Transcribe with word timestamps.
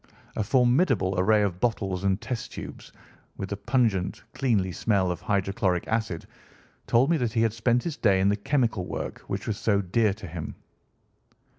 A 0.35 0.41
formidable 0.43 1.13
array 1.19 1.43
of 1.43 1.59
bottles 1.59 2.03
and 2.05 2.19
test 2.19 2.53
tubes, 2.53 2.91
with 3.37 3.49
the 3.49 3.55
pungent 3.57 4.23
cleanly 4.33 4.71
smell 4.71 5.11
of 5.11 5.21
hydrochloric 5.21 5.87
acid, 5.87 6.25
told 6.87 7.11
me 7.11 7.17
that 7.17 7.33
he 7.33 7.43
had 7.43 7.53
spent 7.53 7.83
his 7.83 7.97
day 7.97 8.19
in 8.19 8.27
the 8.29 8.35
chemical 8.35 8.87
work 8.87 9.19
which 9.27 9.45
was 9.45 9.57
so 9.59 9.79
dear 9.79 10.11
to 10.15 10.25
him. 10.25 10.55